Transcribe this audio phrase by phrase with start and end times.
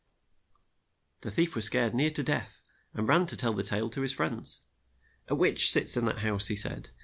[1.19, 2.63] The thief was scared near to death,
[2.95, 4.61] and ran to tell the tale to his friends.
[5.27, 6.89] "A witch sits in the house," he said.